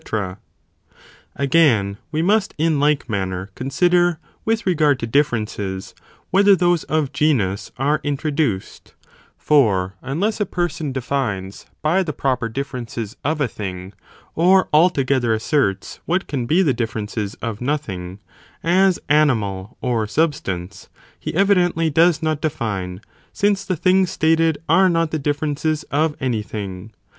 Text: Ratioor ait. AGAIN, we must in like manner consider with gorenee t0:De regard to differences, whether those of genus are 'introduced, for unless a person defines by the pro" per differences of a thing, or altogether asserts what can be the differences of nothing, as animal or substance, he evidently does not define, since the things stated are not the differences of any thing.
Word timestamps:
Ratioor 0.03 0.31
ait. 0.31 0.95
AGAIN, 1.35 1.97
we 2.11 2.23
must 2.23 2.55
in 2.57 2.79
like 2.79 3.07
manner 3.07 3.51
consider 3.53 4.17
with 4.45 4.61
gorenee 4.61 4.61
t0:De 4.61 4.69
regard 4.71 4.99
to 4.99 5.05
differences, 5.05 5.93
whether 6.31 6.55
those 6.55 6.83
of 6.85 7.13
genus 7.13 7.71
are 7.77 8.01
'introduced, 8.03 8.95
for 9.37 9.93
unless 10.01 10.39
a 10.41 10.45
person 10.47 10.91
defines 10.91 11.67
by 11.83 12.01
the 12.01 12.13
pro" 12.13 12.35
per 12.35 12.49
differences 12.49 13.15
of 13.23 13.39
a 13.39 13.47
thing, 13.47 13.93
or 14.33 14.67
altogether 14.73 15.35
asserts 15.35 15.99
what 16.05 16.25
can 16.25 16.47
be 16.47 16.63
the 16.63 16.73
differences 16.73 17.35
of 17.35 17.61
nothing, 17.61 18.17
as 18.63 18.97
animal 19.07 19.77
or 19.81 20.07
substance, 20.07 20.89
he 21.19 21.31
evidently 21.35 21.91
does 21.91 22.23
not 22.23 22.41
define, 22.41 23.01
since 23.33 23.63
the 23.63 23.75
things 23.75 24.09
stated 24.09 24.57
are 24.67 24.89
not 24.89 25.11
the 25.11 25.19
differences 25.19 25.83
of 25.91 26.15
any 26.19 26.41
thing. 26.41 26.91